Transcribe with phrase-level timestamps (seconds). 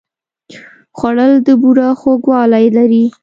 [0.97, 3.05] خوړل د بوره خوږوالی لري